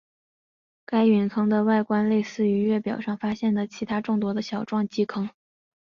[0.83, 5.29] 该陨坑的外观类似于月表上发现的其它众多的小撞击坑。